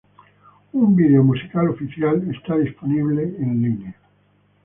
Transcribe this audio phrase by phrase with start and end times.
[0.73, 3.95] Un video musical oficial está disponible en línea.